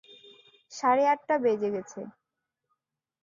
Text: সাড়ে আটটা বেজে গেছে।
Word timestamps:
সাড়ে 0.71 1.03
আটটা 1.13 1.35
বেজে 1.43 1.69
গেছে। 1.75 1.99